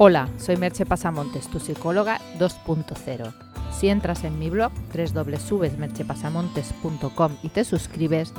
Hola, 0.00 0.28
soy 0.36 0.56
Merche 0.56 0.86
Pasamontes, 0.86 1.48
tu 1.48 1.58
psicóloga 1.58 2.20
2.0. 2.38 3.32
Si 3.72 3.88
entras 3.88 4.22
en 4.22 4.38
mi 4.38 4.48
blog 4.48 4.70
www.merchepasamontes.com 4.94 7.32
y 7.42 7.48
te 7.48 7.64
suscribes, 7.64 8.32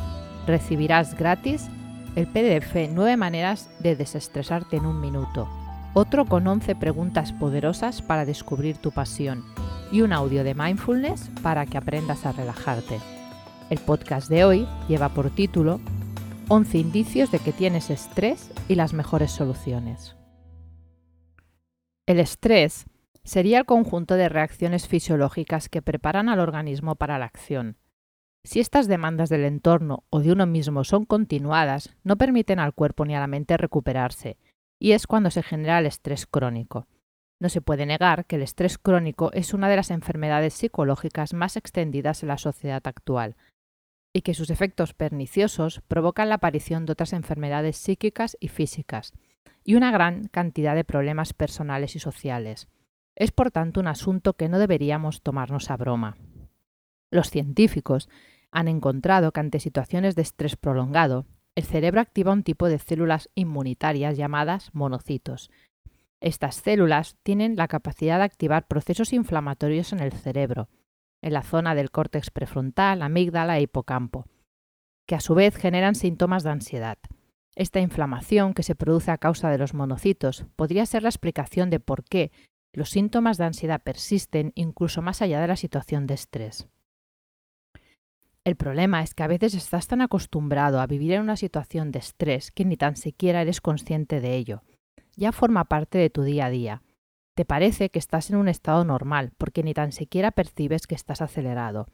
recibirás 0.47 1.17
gratis 1.17 1.67
el 2.15 2.27
PDF 2.27 2.89
9 2.93 3.17
maneras 3.17 3.69
de 3.79 3.97
desestresarte 3.97 4.77
en 4.77 4.85
un 4.85 5.01
minuto, 5.01 5.49
otro 5.93 6.23
con 6.23 6.47
11 6.47 6.77
preguntas 6.77 7.33
poderosas 7.33 8.01
para 8.01 8.23
descubrir 8.23 8.77
tu 8.77 8.91
pasión 8.91 9.43
y 9.91 9.99
un 9.99 10.13
audio 10.13 10.45
de 10.45 10.55
mindfulness 10.55 11.29
para 11.43 11.65
que 11.65 11.77
aprendas 11.77 12.25
a 12.25 12.31
relajarte. 12.31 13.01
El 13.69 13.79
podcast 13.79 14.29
de 14.29 14.45
hoy 14.45 14.65
lleva 14.87 15.09
por 15.09 15.29
título 15.29 15.81
11 16.47 16.77
indicios 16.77 17.31
de 17.31 17.39
que 17.39 17.51
tienes 17.51 17.89
estrés 17.89 18.49
y 18.69 18.75
las 18.75 18.93
mejores 18.93 19.31
soluciones. 19.31 20.15
El 22.09 22.19
estrés 22.19 22.87
sería 23.23 23.59
el 23.59 23.65
conjunto 23.67 24.15
de 24.15 24.29
reacciones 24.29 24.87
fisiológicas 24.87 25.69
que 25.69 25.83
preparan 25.83 26.27
al 26.27 26.39
organismo 26.39 26.95
para 26.95 27.19
la 27.19 27.25
acción. 27.25 27.77
Si 28.43 28.59
estas 28.59 28.87
demandas 28.87 29.29
del 29.29 29.45
entorno 29.45 30.05
o 30.09 30.19
de 30.19 30.31
uno 30.31 30.47
mismo 30.47 30.83
son 30.83 31.05
continuadas, 31.05 31.95
no 32.03 32.17
permiten 32.17 32.57
al 32.57 32.73
cuerpo 32.73 33.05
ni 33.05 33.15
a 33.15 33.19
la 33.19 33.27
mente 33.27 33.57
recuperarse, 33.57 34.39
y 34.79 34.93
es 34.93 35.05
cuando 35.05 35.29
se 35.29 35.43
genera 35.43 35.77
el 35.77 35.85
estrés 35.85 36.25
crónico. 36.25 36.87
No 37.39 37.47
se 37.47 37.61
puede 37.61 37.85
negar 37.85 38.25
que 38.25 38.37
el 38.37 38.41
estrés 38.41 38.79
crónico 38.79 39.31
es 39.33 39.53
una 39.53 39.69
de 39.69 39.75
las 39.75 39.91
enfermedades 39.91 40.55
psicológicas 40.55 41.35
más 41.35 41.57
extendidas 41.57 42.23
en 42.23 42.29
la 42.29 42.39
sociedad 42.39 42.81
actual, 42.87 43.35
y 44.15 44.21
que 44.21 44.33
sus 44.33 44.49
efectos 44.49 44.95
perniciosos 44.95 45.83
provocan 45.87 46.29
la 46.29 46.35
aparición 46.35 46.87
de 46.87 46.93
otras 46.93 47.13
enfermedades 47.13 47.77
psíquicas 47.77 48.35
y 48.39 48.47
físicas, 48.47 49.13
y 49.69 49.75
una 49.75 49.91
gran 49.91 50.23
cantidad 50.29 50.73
de 50.73 50.83
problemas 50.83 51.33
personales 51.33 51.95
y 51.95 51.99
sociales. 51.99 52.69
Es 53.15 53.31
por 53.31 53.51
tanto 53.51 53.79
un 53.79 53.85
asunto 53.85 54.33
que 54.33 54.49
no 54.49 54.57
deberíamos 54.57 55.21
tomarnos 55.21 55.69
a 55.69 55.77
broma. 55.77 56.17
Los 57.11 57.29
científicos 57.29 58.09
han 58.49 58.67
encontrado 58.67 59.31
que 59.31 59.41
ante 59.41 59.59
situaciones 59.59 60.15
de 60.15 60.23
estrés 60.23 60.55
prolongado, 60.55 61.27
el 61.53 61.65
cerebro 61.65 62.01
activa 62.01 62.33
un 62.33 62.41
tipo 62.41 62.67
de 62.67 62.79
células 62.79 63.29
inmunitarias 63.35 64.17
llamadas 64.17 64.71
monocitos. 64.73 65.51
Estas 66.19 66.55
células 66.55 67.17
tienen 67.21 67.55
la 67.55 67.67
capacidad 67.67 68.17
de 68.17 68.23
activar 68.23 68.65
procesos 68.65 69.13
inflamatorios 69.13 69.93
en 69.93 69.99
el 69.99 70.13
cerebro, 70.13 70.67
en 71.21 71.33
la 71.33 71.43
zona 71.43 71.75
del 71.75 71.91
córtex 71.91 72.31
prefrontal, 72.31 73.03
amígdala 73.03 73.59
e 73.59 73.61
hipocampo, 73.61 74.25
que 75.05 75.13
a 75.13 75.19
su 75.19 75.35
vez 75.35 75.55
generan 75.55 75.93
síntomas 75.93 76.41
de 76.41 76.49
ansiedad. 76.49 76.97
Esta 77.59 77.81
inflamación 77.81 78.53
que 78.53 78.63
se 78.63 78.73
produce 78.73 79.11
a 79.11 79.17
causa 79.17 79.49
de 79.49 79.57
los 79.57 79.73
monocitos 79.73 80.45
podría 80.55 80.85
ser 80.85 81.03
la 81.03 81.09
explicación 81.09 81.69
de 81.69 81.81
por 81.81 82.05
qué 82.05 82.31
los 82.71 82.89
síntomas 82.89 83.37
de 83.37 83.43
ansiedad 83.43 83.83
persisten 83.83 84.53
incluso 84.55 85.01
más 85.01 85.21
allá 85.21 85.41
de 85.41 85.47
la 85.47 85.57
situación 85.57 86.07
de 86.07 86.13
estrés. 86.13 86.69
El 88.45 88.55
problema 88.55 89.03
es 89.03 89.13
que 89.13 89.23
a 89.23 89.27
veces 89.27 89.55
estás 89.55 89.87
tan 89.87 89.99
acostumbrado 89.99 90.79
a 90.79 90.87
vivir 90.87 91.11
en 91.11 91.21
una 91.21 91.35
situación 91.35 91.91
de 91.91 91.99
estrés 91.99 92.51
que 92.51 92.63
ni 92.63 92.77
tan 92.77 92.95
siquiera 92.95 93.41
eres 93.41 93.59
consciente 93.59 94.21
de 94.21 94.37
ello. 94.37 94.63
Ya 95.17 95.33
forma 95.33 95.65
parte 95.65 95.97
de 95.97 96.09
tu 96.09 96.23
día 96.23 96.45
a 96.45 96.49
día. 96.49 96.81
Te 97.35 97.43
parece 97.43 97.89
que 97.89 97.99
estás 97.99 98.29
en 98.29 98.37
un 98.37 98.47
estado 98.47 98.85
normal 98.85 99.33
porque 99.37 99.63
ni 99.63 99.73
tan 99.73 99.91
siquiera 99.91 100.31
percibes 100.31 100.87
que 100.87 100.95
estás 100.95 101.21
acelerado. 101.21 101.87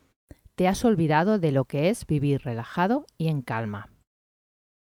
Te 0.54 0.68
has 0.68 0.86
olvidado 0.86 1.40
de 1.40 1.52
lo 1.52 1.66
que 1.66 1.90
es 1.90 2.06
vivir 2.06 2.44
relajado 2.44 3.08
y 3.18 3.30
en 3.30 3.42
calma. 3.42 3.95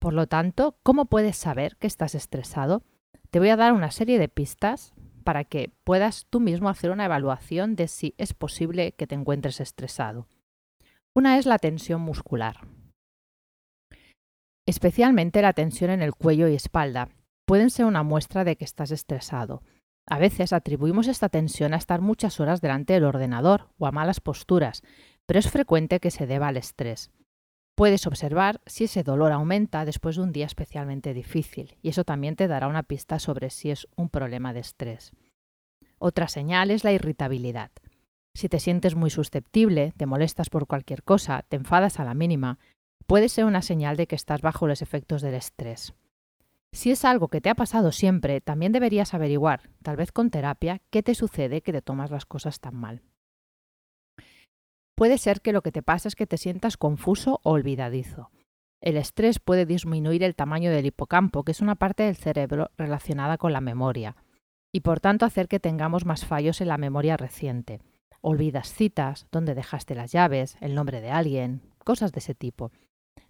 Por 0.01 0.15
lo 0.15 0.27
tanto, 0.27 0.79
¿cómo 0.83 1.05
puedes 1.05 1.37
saber 1.37 1.77
que 1.77 1.87
estás 1.87 2.15
estresado? 2.15 2.83
Te 3.31 3.39
voy 3.39 3.51
a 3.51 3.56
dar 3.56 3.75
una 3.75 3.91
serie 3.91 4.19
de 4.19 4.29
pistas 4.29 4.95
para 5.25 5.45
que 5.45 5.70
puedas 5.84 6.27
tú 6.31 6.41
mismo 6.41 6.70
hacer 6.70 6.91
una 6.91 7.05
evaluación 7.05 7.77
de 7.77 7.87
si 7.87 8.15
es 8.17 8.33
posible 8.33 8.93
que 8.93 9.06
te 9.06 9.15
encuentres 9.15 9.61
estresado. 9.61 10.27
Una 11.15 11.37
es 11.37 11.45
la 11.45 11.59
tensión 11.59 12.00
muscular. 12.00 12.66
Especialmente 14.66 15.43
la 15.43 15.53
tensión 15.53 15.91
en 15.91 16.00
el 16.00 16.15
cuello 16.15 16.49
y 16.49 16.55
espalda 16.55 17.11
pueden 17.44 17.69
ser 17.69 17.84
una 17.84 18.03
muestra 18.03 18.43
de 18.43 18.56
que 18.56 18.65
estás 18.65 18.93
estresado. 18.93 19.62
A 20.06 20.19
veces 20.19 20.55
atribuimos 20.55 21.09
esta 21.09 21.28
tensión 21.28 21.75
a 21.75 21.77
estar 21.77 22.00
muchas 22.00 22.41
horas 22.41 22.62
delante 22.62 22.94
del 22.94 23.05
ordenador 23.05 23.69
o 23.77 23.87
a 23.87 23.93
malas 23.93 24.21
posturas, 24.21 24.82
pero 25.27 25.38
es 25.38 25.50
frecuente 25.50 26.00
que 26.00 26.11
se 26.11 26.27
deba 26.27 26.49
al 26.49 26.56
estrés. 26.56 27.11
Puedes 27.81 28.07
observar 28.07 28.61
si 28.67 28.85
ese 28.85 29.03
dolor 29.03 29.33
aumenta 29.33 29.87
después 29.87 30.17
de 30.17 30.23
un 30.23 30.33
día 30.33 30.45
especialmente 30.45 31.15
difícil 31.15 31.79
y 31.81 31.89
eso 31.89 32.05
también 32.05 32.37
te 32.37 32.47
dará 32.47 32.69
una 32.69 32.83
pista 32.83 33.19
sobre 33.19 33.49
si 33.49 33.71
es 33.71 33.89
un 33.97 34.11
problema 34.11 34.53
de 34.53 34.61
estrés. 34.61 35.13
Otra 35.99 36.29
señal 36.29 36.71
es 36.71 36.85
la 36.85 36.93
irritabilidad. 36.93 37.71
Si 38.35 38.51
te 38.51 38.61
sientes 38.61 38.97
muy 38.97 39.09
susceptible, 39.09 39.95
te 39.97 40.05
molestas 40.05 40.51
por 40.51 40.67
cualquier 40.67 41.03
cosa, 41.03 41.47
te 41.49 41.57
enfadas 41.57 41.99
a 41.99 42.05
la 42.05 42.13
mínima, 42.13 42.59
puede 43.07 43.31
ser 43.31 43.47
una 43.47 43.63
señal 43.63 43.97
de 43.97 44.07
que 44.07 44.15
estás 44.15 44.43
bajo 44.43 44.67
los 44.67 44.83
efectos 44.83 45.23
del 45.23 45.33
estrés. 45.33 45.95
Si 46.73 46.91
es 46.91 47.07
algo 47.07 47.29
que 47.29 47.41
te 47.41 47.49
ha 47.49 47.55
pasado 47.55 47.93
siempre, 47.93 48.43
también 48.43 48.73
deberías 48.73 49.15
averiguar, 49.15 49.71
tal 49.83 49.97
vez 49.97 50.12
con 50.12 50.29
terapia, 50.29 50.83
qué 50.91 51.03
te 51.03 51.15
sucede 51.15 51.62
que 51.62 51.73
te 51.73 51.81
tomas 51.81 52.11
las 52.11 52.27
cosas 52.27 52.61
tan 52.61 52.77
mal. 52.77 53.01
Puede 55.00 55.16
ser 55.16 55.41
que 55.41 55.55
lo 55.55 55.62
que 55.62 55.72
te 55.72 55.81
pasa 55.81 56.09
es 56.09 56.15
que 56.15 56.27
te 56.27 56.37
sientas 56.37 56.77
confuso 56.77 57.41
o 57.43 57.53
olvidadizo. 57.53 58.31
El 58.83 58.99
estrés 58.99 59.38
puede 59.38 59.65
disminuir 59.65 60.22
el 60.22 60.34
tamaño 60.34 60.71
del 60.71 60.84
hipocampo, 60.84 61.43
que 61.43 61.53
es 61.53 61.62
una 61.62 61.75
parte 61.75 62.03
del 62.03 62.16
cerebro 62.16 62.71
relacionada 62.77 63.38
con 63.38 63.55
la 63.55 63.62
memoria, 63.62 64.15
y 64.75 64.81
por 64.81 65.00
tanto 65.00 65.25
hacer 65.25 65.49
que 65.49 65.59
tengamos 65.59 66.05
más 66.05 66.27
fallos 66.27 66.61
en 66.61 66.69
la 66.69 66.77
memoria 66.77 67.16
reciente. 67.16 67.81
Olvidas 68.21 68.75
citas, 68.75 69.27
dónde 69.33 69.55
dejaste 69.55 69.94
las 69.94 70.12
llaves, 70.12 70.59
el 70.61 70.75
nombre 70.75 71.00
de 71.00 71.11
alguien, 71.11 71.62
cosas 71.82 72.12
de 72.12 72.19
ese 72.19 72.34
tipo. 72.34 72.71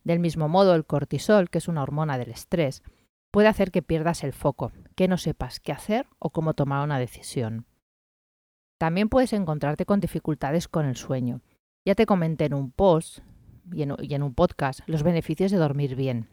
Del 0.02 0.19
mismo 0.19 0.48
modo, 0.48 0.75
el 0.75 0.84
cortisol, 0.84 1.50
que 1.50 1.58
es 1.58 1.69
una 1.69 1.84
hormona 1.84 2.19
del 2.19 2.31
estrés, 2.31 2.82
puede 3.31 3.47
hacer 3.47 3.70
que 3.70 3.82
pierdas 3.82 4.25
el 4.25 4.32
foco, 4.32 4.72
que 4.97 5.06
no 5.06 5.19
sepas 5.19 5.60
qué 5.60 5.70
hacer 5.70 6.08
o 6.19 6.31
cómo 6.31 6.54
tomar 6.54 6.82
una 6.82 6.98
decisión. 6.98 7.64
También 8.76 9.08
puedes 9.08 9.32
encontrarte 9.32 9.87
con 9.87 10.00
dificultades 10.00 10.66
con 10.66 10.84
el 10.84 10.97
sueño. 10.97 11.42
Ya 11.86 11.94
te 11.94 12.06
comenté 12.06 12.44
en 12.44 12.54
un 12.54 12.70
post 12.72 13.20
y 13.72 13.82
en, 13.82 14.22
un 14.22 14.34
podcast 14.34 14.80
los 14.86 15.02
beneficios 15.02 15.50
de 15.50 15.56
dormir 15.56 15.96
bien. 15.96 16.28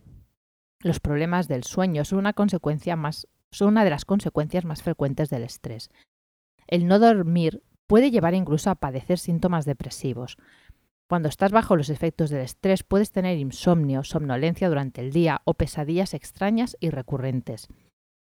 Los 0.82 1.00
problemas 1.00 1.48
del 1.48 1.64
sueño 1.64 2.04
son 2.06 2.20
una, 2.20 2.34
consecuencia 2.34 2.96
más, 2.96 3.28
son 3.52 3.70
una 3.70 3.84
de 3.84 3.90
las 3.90 4.06
consecuencias 4.06 4.66
más 4.66 4.84
frecuentes 4.84 5.30
del 5.30 5.44
estrés. 5.44 5.90
El 6.68 6.88
no 6.88 7.00
dormir 7.00 7.64
puede 7.88 8.12
llevar 8.12 8.34
incluso 8.34 8.70
a 8.70 8.76
padecer 8.76 9.20
síntomas 9.20 9.66
depresivos. 9.66 10.38
Cuando 11.10 11.30
estás 11.30 11.54
bajo 11.54 11.78
los 11.78 11.90
efectos 11.90 12.30
del 12.30 12.42
estrés 12.42 12.84
puedes 12.84 13.12
tener 13.12 13.38
insomnio, 13.38 14.04
somnolencia 14.04 14.68
durante 14.68 15.00
el 15.00 15.14
día 15.14 15.42
o 15.46 15.54
pesadillas 15.54 16.14
extrañas 16.14 16.76
y 16.82 16.90
recurrentes. 16.90 17.70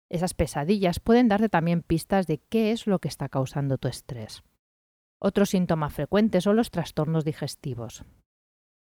Esas 0.08 0.34
pesadillas 0.34 1.00
pueden 1.00 1.26
darte 1.26 1.48
también 1.48 1.82
pistas 1.82 2.28
de 2.28 2.38
qué 2.48 2.70
es 2.70 2.86
lo 2.86 3.00
que 3.00 3.08
está 3.08 3.28
causando 3.28 3.76
tu 3.76 3.88
estrés. 3.88 4.44
Otro 5.20 5.46
síntoma 5.46 5.90
frecuente 5.90 6.40
son 6.40 6.56
los 6.56 6.70
trastornos 6.70 7.24
digestivos. 7.24 8.04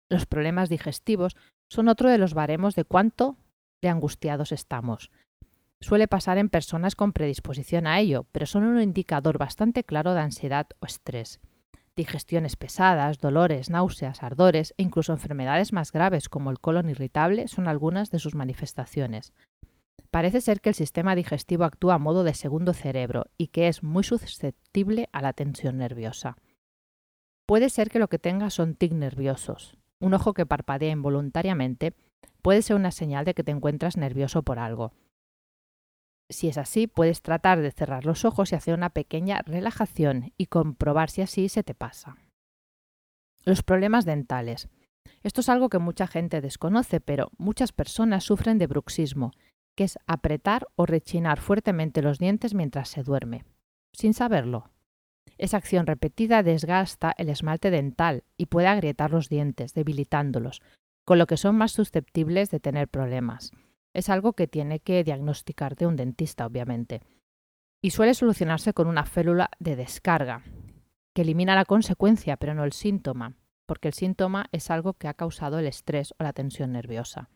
Los 0.08 0.26
problemas 0.26 0.68
digestivos 0.68 1.36
son 1.68 1.88
otro 1.88 2.10
de 2.10 2.18
los 2.18 2.34
baremos 2.34 2.74
de 2.74 2.84
cuánto 2.84 3.36
de 3.80 3.88
angustiados 3.88 4.52
estamos. 4.52 5.10
Suele 5.80 6.06
pasar 6.06 6.38
en 6.38 6.48
personas 6.48 6.94
con 6.94 7.12
predisposición 7.12 7.88
a 7.88 7.98
ello, 7.98 8.26
pero 8.30 8.46
son 8.46 8.62
un 8.62 8.80
indicador 8.80 9.38
bastante 9.38 9.82
claro 9.82 10.14
de 10.14 10.20
ansiedad 10.20 10.68
o 10.78 10.86
estrés. 10.86 11.40
Digestiones 11.96 12.54
pesadas, 12.56 13.18
dolores, 13.18 13.68
náuseas, 13.68 14.22
ardores 14.22 14.74
e 14.78 14.84
incluso 14.84 15.12
enfermedades 15.12 15.72
más 15.72 15.90
graves 15.90 16.28
como 16.28 16.50
el 16.50 16.60
colon 16.60 16.88
irritable 16.88 17.48
son 17.48 17.66
algunas 17.66 18.10
de 18.10 18.20
sus 18.20 18.36
manifestaciones. 18.36 19.32
Parece 20.10 20.40
ser 20.40 20.60
que 20.60 20.68
el 20.68 20.74
sistema 20.74 21.14
digestivo 21.14 21.64
actúa 21.64 21.94
a 21.94 21.98
modo 21.98 22.22
de 22.22 22.34
segundo 22.34 22.74
cerebro 22.74 23.26
y 23.38 23.48
que 23.48 23.68
es 23.68 23.82
muy 23.82 24.04
susceptible 24.04 25.08
a 25.12 25.22
la 25.22 25.32
tensión 25.32 25.78
nerviosa. 25.78 26.36
Puede 27.46 27.70
ser 27.70 27.90
que 27.90 27.98
lo 27.98 28.08
que 28.08 28.18
tengas 28.18 28.54
son 28.54 28.74
tics 28.74 28.94
nerviosos. 28.94 29.76
Un 30.00 30.14
ojo 30.14 30.34
que 30.34 30.46
parpadea 30.46 30.90
involuntariamente 30.90 31.94
puede 32.42 32.62
ser 32.62 32.76
una 32.76 32.90
señal 32.90 33.24
de 33.24 33.34
que 33.34 33.44
te 33.44 33.52
encuentras 33.52 33.96
nervioso 33.96 34.42
por 34.42 34.58
algo. 34.58 34.92
Si 36.30 36.48
es 36.48 36.58
así, 36.58 36.86
puedes 36.86 37.22
tratar 37.22 37.60
de 37.60 37.70
cerrar 37.70 38.04
los 38.04 38.24
ojos 38.24 38.52
y 38.52 38.54
hacer 38.54 38.74
una 38.74 38.90
pequeña 38.90 39.42
relajación 39.42 40.32
y 40.36 40.46
comprobar 40.46 41.10
si 41.10 41.22
así 41.22 41.48
se 41.48 41.62
te 41.62 41.74
pasa. 41.74 42.16
Los 43.44 43.62
problemas 43.62 44.04
dentales. 44.04 44.68
Esto 45.22 45.40
es 45.40 45.48
algo 45.48 45.68
que 45.68 45.78
mucha 45.78 46.06
gente 46.06 46.40
desconoce, 46.40 47.00
pero 47.00 47.30
muchas 47.38 47.72
personas 47.72 48.24
sufren 48.24 48.58
de 48.58 48.66
bruxismo, 48.66 49.32
que 49.76 49.84
es 49.84 49.98
apretar 50.06 50.66
o 50.76 50.86
rechinar 50.86 51.40
fuertemente 51.40 52.02
los 52.02 52.18
dientes 52.18 52.54
mientras 52.54 52.88
se 52.88 53.02
duerme, 53.02 53.44
sin 53.92 54.14
saberlo. 54.14 54.70
Esa 55.38 55.56
acción 55.56 55.86
repetida 55.86 56.42
desgasta 56.42 57.14
el 57.16 57.28
esmalte 57.28 57.70
dental 57.70 58.24
y 58.36 58.46
puede 58.46 58.68
agrietar 58.68 59.10
los 59.10 59.28
dientes, 59.28 59.74
debilitándolos, 59.74 60.60
con 61.04 61.18
lo 61.18 61.26
que 61.26 61.36
son 61.36 61.56
más 61.56 61.72
susceptibles 61.72 62.50
de 62.50 62.60
tener 62.60 62.88
problemas. 62.88 63.50
Es 63.94 64.08
algo 64.08 64.34
que 64.34 64.46
tiene 64.46 64.80
que 64.80 65.04
diagnosticarte 65.04 65.86
un 65.86 65.96
dentista, 65.96 66.46
obviamente. 66.46 67.02
y 67.84 67.90
suele 67.90 68.14
solucionarse 68.14 68.72
con 68.72 68.86
una 68.86 69.04
célula 69.04 69.50
de 69.58 69.74
descarga, 69.74 70.44
que 71.14 71.22
elimina 71.22 71.56
la 71.56 71.64
consecuencia 71.64 72.36
pero 72.36 72.54
no 72.54 72.62
el 72.62 72.72
síntoma, 72.72 73.34
porque 73.66 73.88
el 73.88 73.94
síntoma 73.94 74.46
es 74.52 74.70
algo 74.70 74.94
que 74.94 75.08
ha 75.08 75.14
causado 75.14 75.58
el 75.58 75.66
estrés 75.66 76.14
o 76.18 76.22
la 76.22 76.32
tensión 76.32 76.72
nerviosa. 76.72 77.28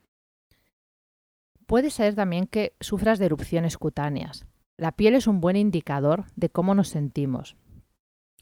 Puede 1.66 1.90
ser 1.90 2.14
también 2.14 2.46
que 2.46 2.74
sufras 2.80 3.18
de 3.18 3.26
erupciones 3.26 3.76
cutáneas. 3.76 4.46
La 4.78 4.92
piel 4.92 5.14
es 5.14 5.26
un 5.26 5.40
buen 5.40 5.56
indicador 5.56 6.26
de 6.36 6.48
cómo 6.48 6.74
nos 6.74 6.88
sentimos. 6.88 7.56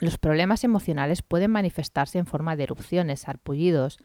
Los 0.00 0.18
problemas 0.18 0.64
emocionales 0.64 1.22
pueden 1.22 1.50
manifestarse 1.50 2.18
en 2.18 2.26
forma 2.26 2.56
de 2.56 2.64
erupciones, 2.64 3.28
arpullidos 3.28 3.98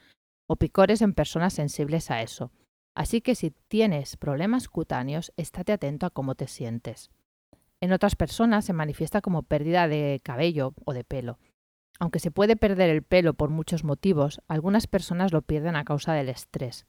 o 0.47 0.55
picores 0.55 1.01
en 1.01 1.13
personas 1.13 1.53
sensibles 1.53 2.11
a 2.11 2.21
eso. 2.21 2.51
Así 2.95 3.21
que 3.21 3.35
si 3.35 3.51
tienes 3.67 4.15
problemas 4.17 4.67
cutáneos, 4.67 5.33
estate 5.37 5.73
atento 5.73 6.05
a 6.05 6.11
cómo 6.11 6.35
te 6.35 6.47
sientes. 6.47 7.09
En 7.81 7.93
otras 7.93 8.15
personas 8.15 8.65
se 8.65 8.73
manifiesta 8.73 9.21
como 9.21 9.43
pérdida 9.43 9.87
de 9.87 10.19
cabello 10.23 10.73
o 10.85 10.93
de 10.93 11.03
pelo. 11.03 11.39
Aunque 11.99 12.19
se 12.19 12.31
puede 12.31 12.55
perder 12.55 12.89
el 12.89 13.03
pelo 13.03 13.33
por 13.33 13.49
muchos 13.49 13.83
motivos, 13.83 14.41
algunas 14.47 14.87
personas 14.87 15.33
lo 15.33 15.41
pierden 15.41 15.75
a 15.75 15.85
causa 15.85 16.13
del 16.13 16.29
estrés. 16.29 16.85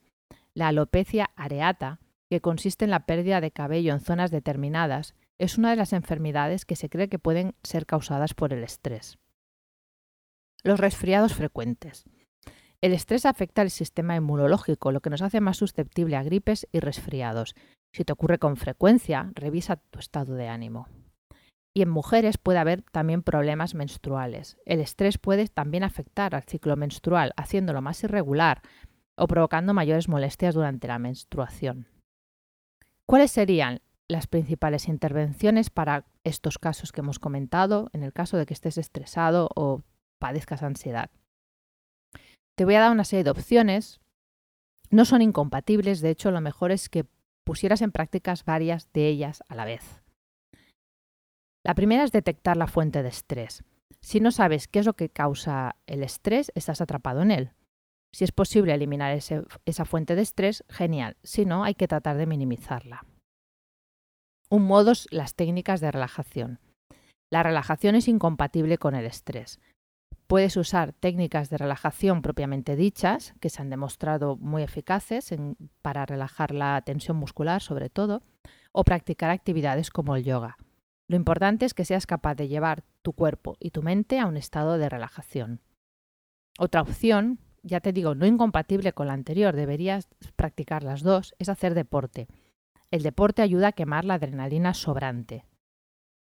La 0.53 0.67
alopecia 0.67 1.31
areata, 1.35 1.99
que 2.31 2.39
consiste 2.39 2.85
en 2.85 2.91
la 2.91 3.05
pérdida 3.05 3.41
de 3.41 3.51
cabello 3.51 3.91
en 3.91 3.99
zonas 3.99 4.31
determinadas, 4.31 5.15
es 5.37 5.57
una 5.57 5.71
de 5.71 5.75
las 5.75 5.91
enfermedades 5.91 6.63
que 6.63 6.77
se 6.77 6.89
cree 6.89 7.09
que 7.09 7.19
pueden 7.19 7.55
ser 7.61 7.85
causadas 7.85 8.33
por 8.33 8.53
el 8.53 8.63
estrés. 8.63 9.19
Los 10.63 10.79
resfriados 10.79 11.33
frecuentes. 11.33 12.05
El 12.79 12.93
estrés 12.93 13.25
afecta 13.25 13.61
al 13.61 13.69
sistema 13.69 14.15
inmunológico, 14.15 14.93
lo 14.93 15.01
que 15.01 15.09
nos 15.09 15.21
hace 15.21 15.41
más 15.41 15.57
susceptible 15.57 16.15
a 16.15 16.23
gripes 16.23 16.69
y 16.71 16.79
resfriados. 16.79 17.53
Si 17.91 18.05
te 18.05 18.13
ocurre 18.13 18.39
con 18.39 18.55
frecuencia, 18.55 19.29
revisa 19.35 19.75
tu 19.75 19.99
estado 19.99 20.35
de 20.35 20.47
ánimo. 20.47 20.87
Y 21.75 21.81
en 21.81 21.89
mujeres 21.89 22.37
puede 22.37 22.59
haber 22.59 22.83
también 22.93 23.23
problemas 23.23 23.75
menstruales. 23.75 24.57
El 24.65 24.79
estrés 24.79 25.17
puede 25.17 25.49
también 25.49 25.83
afectar 25.83 26.33
al 26.33 26.43
ciclo 26.43 26.77
menstrual, 26.77 27.33
haciéndolo 27.35 27.81
más 27.81 28.01
irregular 28.05 28.61
o 29.17 29.27
provocando 29.27 29.73
mayores 29.73 30.07
molestias 30.07 30.55
durante 30.55 30.87
la 30.87 30.97
menstruación. 30.97 31.91
¿Cuáles 33.11 33.31
serían 33.31 33.81
las 34.07 34.25
principales 34.25 34.87
intervenciones 34.87 35.69
para 35.69 36.05
estos 36.23 36.57
casos 36.57 36.93
que 36.93 37.01
hemos 37.01 37.19
comentado, 37.19 37.89
en 37.91 38.03
el 38.03 38.13
caso 38.13 38.37
de 38.37 38.45
que 38.45 38.53
estés 38.53 38.77
estresado 38.77 39.49
o 39.53 39.83
padezcas 40.17 40.63
ansiedad? 40.63 41.11
Te 42.55 42.63
voy 42.63 42.75
a 42.75 42.79
dar 42.79 42.93
una 42.93 43.03
serie 43.03 43.25
de 43.25 43.31
opciones. 43.31 43.99
No 44.91 45.03
son 45.03 45.21
incompatibles, 45.21 45.99
de 45.99 46.09
hecho 46.09 46.31
lo 46.31 46.39
mejor 46.39 46.71
es 46.71 46.87
que 46.87 47.05
pusieras 47.43 47.81
en 47.81 47.91
prácticas 47.91 48.45
varias 48.45 48.93
de 48.93 49.09
ellas 49.09 49.43
a 49.49 49.55
la 49.55 49.65
vez. 49.65 50.01
La 51.65 51.75
primera 51.75 52.05
es 52.05 52.13
detectar 52.13 52.55
la 52.55 52.67
fuente 52.67 53.03
de 53.03 53.09
estrés. 53.09 53.65
Si 53.99 54.21
no 54.21 54.31
sabes 54.31 54.69
qué 54.69 54.79
es 54.79 54.85
lo 54.85 54.93
que 54.93 55.09
causa 55.09 55.75
el 55.85 56.03
estrés, 56.03 56.49
estás 56.55 56.79
atrapado 56.79 57.23
en 57.23 57.31
él. 57.31 57.51
Si 58.13 58.23
es 58.23 58.31
posible 58.31 58.73
eliminar 58.73 59.11
esa 59.13 59.85
fuente 59.85 60.15
de 60.15 60.21
estrés, 60.21 60.63
genial. 60.69 61.17
Si 61.23 61.45
no, 61.45 61.63
hay 61.63 61.75
que 61.75 61.87
tratar 61.87 62.17
de 62.17 62.25
minimizarla. 62.25 63.05
Un 64.49 64.63
modo 64.63 64.91
es 64.91 65.07
las 65.11 65.35
técnicas 65.35 65.79
de 65.79 65.91
relajación. 65.91 66.59
La 67.31 67.41
relajación 67.41 67.95
es 67.95 68.09
incompatible 68.09 68.77
con 68.77 68.95
el 68.95 69.05
estrés. 69.05 69.61
Puedes 70.27 70.57
usar 70.57 70.93
técnicas 70.93 71.49
de 71.49 71.57
relajación 71.57 72.21
propiamente 72.21 72.75
dichas, 72.75 73.33
que 73.39 73.49
se 73.49 73.61
han 73.61 73.69
demostrado 73.69 74.35
muy 74.37 74.63
eficaces 74.63 75.33
para 75.81 76.05
relajar 76.05 76.51
la 76.51 76.81
tensión 76.81 77.17
muscular 77.17 77.61
sobre 77.61 77.89
todo, 77.89 78.23
o 78.73 78.83
practicar 78.83 79.29
actividades 79.29 79.89
como 79.89 80.15
el 80.15 80.23
yoga. 80.23 80.57
Lo 81.09 81.17
importante 81.17 81.65
es 81.65 81.73
que 81.73 81.85
seas 81.85 82.05
capaz 82.05 82.35
de 82.35 82.47
llevar 82.47 82.83
tu 83.01 83.11
cuerpo 83.13 83.57
y 83.59 83.71
tu 83.71 83.81
mente 83.81 84.19
a 84.19 84.25
un 84.25 84.37
estado 84.37 84.77
de 84.77 84.87
relajación. 84.87 85.59
Otra 86.57 86.81
opción, 86.81 87.39
ya 87.63 87.79
te 87.79 87.93
digo, 87.93 88.15
no 88.15 88.25
incompatible 88.25 88.93
con 88.93 89.07
la 89.07 89.13
anterior, 89.13 89.55
deberías 89.55 90.09
practicar 90.35 90.83
las 90.83 91.01
dos, 91.01 91.35
es 91.39 91.49
hacer 91.49 91.73
deporte. 91.73 92.27
El 92.89 93.03
deporte 93.03 93.41
ayuda 93.41 93.69
a 93.69 93.71
quemar 93.71 94.05
la 94.05 94.15
adrenalina 94.15 94.73
sobrante. 94.73 95.45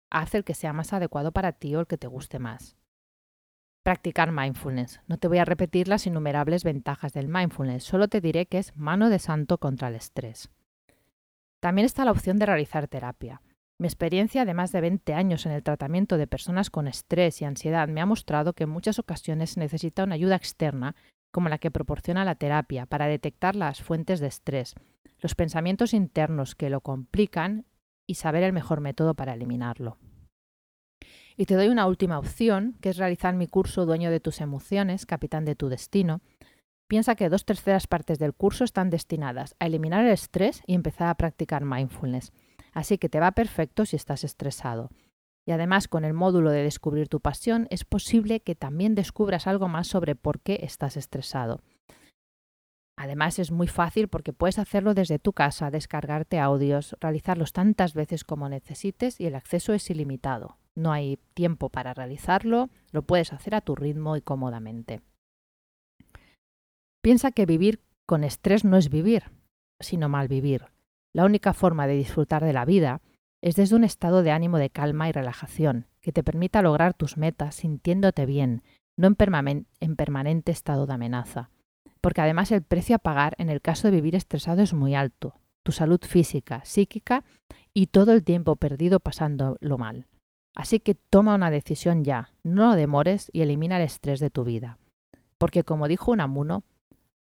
Hace 0.09 0.37
el 0.37 0.43
que 0.43 0.53
sea 0.53 0.73
más 0.73 0.93
adecuado 0.93 1.31
para 1.31 1.51
ti 1.51 1.75
o 1.75 1.81
el 1.81 1.87
que 1.87 1.97
te 1.97 2.07
guste 2.07 2.39
más. 2.39 2.77
Practicar 3.83 4.31
mindfulness. 4.31 5.01
No 5.07 5.17
te 5.17 5.27
voy 5.27 5.37
a 5.37 5.45
repetir 5.45 5.87
las 5.87 6.07
innumerables 6.07 6.63
ventajas 6.63 7.13
del 7.13 7.27
mindfulness, 7.27 7.83
solo 7.83 8.07
te 8.07 8.21
diré 8.21 8.45
que 8.45 8.57
es 8.57 8.75
mano 8.75 9.09
de 9.09 9.19
santo 9.19 9.59
contra 9.59 9.89
el 9.89 9.95
estrés. 9.95 10.49
También 11.59 11.85
está 11.85 12.05
la 12.05 12.11
opción 12.11 12.37
de 12.37 12.45
realizar 12.45 12.87
terapia. 12.87 13.41
Mi 13.79 13.87
experiencia 13.87 14.43
de 14.45 14.53
más 14.53 14.71
de 14.71 14.81
20 14.81 15.13
años 15.13 15.45
en 15.45 15.51
el 15.51 15.61
tratamiento 15.61 16.17
de 16.17 16.25
personas 16.25 16.69
con 16.69 16.87
estrés 16.87 17.41
y 17.41 17.45
ansiedad 17.45 17.87
me 17.87 18.01
ha 18.01 18.05
mostrado 18.05 18.53
que 18.53 18.63
en 18.63 18.71
muchas 18.71 18.97
ocasiones 18.97 19.51
se 19.51 19.59
necesita 19.59 20.03
una 20.03 20.15
ayuda 20.15 20.35
externa 20.35 20.95
como 21.37 21.49
la 21.49 21.59
que 21.59 21.69
proporciona 21.69 22.25
la 22.25 22.33
terapia 22.33 22.87
para 22.87 23.05
detectar 23.05 23.55
las 23.55 23.83
fuentes 23.83 24.19
de 24.19 24.25
estrés, 24.25 24.73
los 25.19 25.35
pensamientos 25.35 25.93
internos 25.93 26.55
que 26.55 26.71
lo 26.71 26.81
complican 26.81 27.67
y 28.07 28.15
saber 28.15 28.41
el 28.41 28.53
mejor 28.53 28.81
método 28.81 29.13
para 29.13 29.35
eliminarlo. 29.35 29.99
Y 31.35 31.45
te 31.45 31.53
doy 31.53 31.67
una 31.67 31.85
última 31.85 32.17
opción, 32.17 32.75
que 32.81 32.89
es 32.89 32.97
realizar 32.97 33.35
mi 33.35 33.45
curso 33.45 33.85
Dueño 33.85 34.09
de 34.09 34.19
tus 34.19 34.41
emociones, 34.41 35.05
capitán 35.05 35.45
de 35.45 35.53
tu 35.53 35.69
destino. 35.69 36.21
Piensa 36.87 37.13
que 37.13 37.29
dos 37.29 37.45
terceras 37.45 37.85
partes 37.85 38.17
del 38.17 38.33
curso 38.33 38.63
están 38.63 38.89
destinadas 38.89 39.55
a 39.59 39.67
eliminar 39.67 40.05
el 40.05 40.13
estrés 40.13 40.63
y 40.65 40.73
empezar 40.73 41.07
a 41.07 41.17
practicar 41.17 41.63
mindfulness. 41.63 42.33
Así 42.73 42.97
que 42.97 43.09
te 43.09 43.19
va 43.19 43.33
perfecto 43.33 43.85
si 43.85 43.95
estás 43.95 44.23
estresado. 44.23 44.89
Y 45.47 45.53
además 45.53 45.87
con 45.87 46.03
el 46.03 46.13
módulo 46.13 46.51
de 46.51 46.61
descubrir 46.61 47.07
tu 47.07 47.21
pasión 47.21 47.67
es 47.69 47.85
posible 47.85 48.41
que 48.41 48.53
también 48.53 48.95
descubras 48.95 49.47
algo 49.47 49.69
más 49.69 49.87
sobre 49.87 50.13
por 50.13 50.41
qué 50.41 50.59
estás 50.63 50.97
estresado. 50.97 51.61
Además 52.99 53.39
es 53.39 53.51
muy 53.51 53.67
fácil 53.67 54.09
porque 54.09 54.33
puedes 54.33 54.59
hacerlo 54.59 54.93
desde 54.93 55.19
tu 55.19 55.31
casa, 55.31 55.71
descargarte 55.71 56.39
audios, 56.39 56.97
realizarlos 56.99 57.53
tantas 57.53 57.93
veces 57.93 58.25
como 58.25 58.49
necesites 58.49 59.21
y 59.21 59.25
el 59.27 59.35
acceso 59.35 59.73
es 59.73 59.89
ilimitado. 59.89 60.57
No 60.75 60.91
hay 60.91 61.17
tiempo 61.33 61.69
para 61.69 61.93
realizarlo, 61.93 62.69
lo 62.91 63.03
puedes 63.03 63.31
hacer 63.31 63.55
a 63.55 63.61
tu 63.61 63.73
ritmo 63.75 64.17
y 64.17 64.21
cómodamente. 64.21 65.01
Piensa 67.01 67.31
que 67.31 67.45
vivir 67.45 67.79
con 68.05 68.25
estrés 68.25 68.65
no 68.65 68.75
es 68.75 68.89
vivir, 68.89 69.31
sino 69.79 70.09
mal 70.09 70.27
vivir. 70.27 70.65
La 71.13 71.23
única 71.23 71.53
forma 71.53 71.87
de 71.87 71.95
disfrutar 71.95 72.43
de 72.43 72.53
la 72.53 72.65
vida 72.65 73.01
es 73.41 73.55
desde 73.55 73.75
un 73.75 73.83
estado 73.83 74.23
de 74.23 74.31
ánimo 74.31 74.57
de 74.57 74.69
calma 74.69 75.09
y 75.09 75.11
relajación, 75.11 75.87
que 76.01 76.11
te 76.11 76.23
permita 76.23 76.61
lograr 76.61 76.93
tus 76.93 77.17
metas 77.17 77.55
sintiéndote 77.55 78.25
bien, 78.25 78.63
no 78.95 79.07
en, 79.07 79.67
en, 79.79 79.95
permanente 79.95 80.51
estado 80.51 80.87
de 80.87 80.93
amenaza. 80.93 81.49
Porque 82.01 82.21
además 82.21 82.51
el 82.51 82.63
precio 82.63 82.95
a 82.95 82.99
pagar 82.99 83.35
en 83.37 83.49
el 83.49 83.61
caso 83.61 83.87
de 83.87 83.95
vivir 83.95 84.15
estresado 84.15 84.61
es 84.61 84.73
muy 84.73 84.95
alto, 84.95 85.39
tu 85.63 85.71
salud 85.71 85.99
física, 86.01 86.61
psíquica 86.65 87.23
y 87.73 87.87
todo 87.87 88.13
el 88.13 88.23
tiempo 88.23 88.55
perdido 88.55 88.99
pasándolo 88.99 89.77
mal. 89.77 90.07
Así 90.55 90.79
que 90.79 90.95
toma 90.95 91.35
una 91.35 91.51
decisión 91.51 92.03
ya, 92.03 92.31
no 92.41 92.69
lo 92.69 92.75
demores 92.75 93.29
y 93.31 93.41
elimina 93.41 93.77
el 93.77 93.83
estrés 93.83 94.19
de 94.19 94.31
tu 94.31 94.43
vida. 94.43 94.79
Porque 95.37 95.63
como 95.63 95.87
dijo 95.87 96.11
Unamuno, 96.11 96.63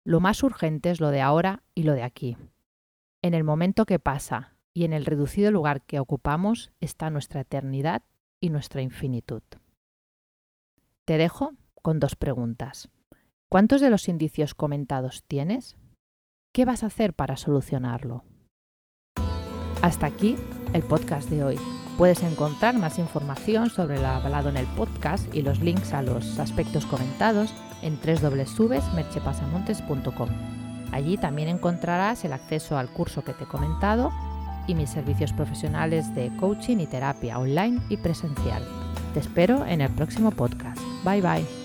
lo 0.04 0.20
más 0.20 0.44
urgente 0.44 0.90
es 0.90 1.00
lo 1.00 1.12
de 1.12 1.22
ahora 1.22 1.64
y 1.74 1.84
lo 1.84 1.94
de 1.94 2.04
aquí. 2.04 2.36
En 3.22 3.34
el 3.34 3.44
momento 3.46 3.86
que 3.86 4.00
pasa 4.00 4.51
y 4.74 4.86
en 4.86 4.94
el 4.94 5.06
reducido 5.06 5.52
lugar 5.52 5.82
que 5.82 6.00
ocupamos 6.00 6.72
está 6.80 7.10
nuestra 7.10 7.42
eternidad 7.42 8.04
y 8.40 8.50
nuestra 8.50 8.82
infinitud. 8.82 9.42
Te 11.06 11.18
dejo 11.18 11.52
con 11.82 12.00
dos 12.00 12.16
preguntas. 12.16 12.90
¿Cuántos 13.50 13.82
de 13.82 13.90
los 13.90 14.08
indicios 14.08 14.56
comentados 14.56 15.26
tienes? 15.28 15.76
¿Qué 16.54 16.64
vas 16.66 16.84
a 16.84 16.88
hacer 16.88 17.14
para 17.14 17.38
solucionarlo? 17.38 18.24
Hasta 19.82 20.06
aquí 20.06 20.36
el 20.74 20.84
podcast 20.84 21.30
de 21.30 21.44
hoy. 21.44 21.58
Puedes 21.98 22.24
encontrar 22.24 22.78
más 22.78 23.00
información 23.00 23.70
sobre 23.70 24.00
lo 24.00 24.08
hablado 24.08 24.48
en 24.50 24.56
el 24.58 24.68
podcast 24.68 25.34
y 25.36 25.42
los 25.42 25.60
links 25.60 25.92
a 25.94 26.02
los 26.02 26.40
aspectos 26.40 26.86
comentados 26.86 27.54
en 27.82 28.00
www.merchepasamontes.com. 28.00 30.30
Allí 30.92 31.18
también 31.18 31.50
encontrarás 31.50 32.24
el 32.26 32.34
acceso 32.34 32.78
al 32.78 32.90
curso 32.90 33.24
que 33.24 33.34
te 33.34 33.46
he 33.46 33.48
comentado 33.48 34.12
y 34.72 34.76
mis 34.76 34.90
servicios 34.90 35.34
profesionales 35.34 36.14
de 36.16 36.32
coaching 36.40 36.78
y 36.78 36.88
terapia 36.88 37.38
online 37.38 37.80
y 37.90 37.98
presencial. 37.98 38.66
Te 39.14 39.20
espero 39.20 39.66
en 39.66 39.82
el 39.82 39.92
próximo 39.92 40.32
podcast. 40.32 40.80
Bye 41.04 41.22
bye. 41.22 41.61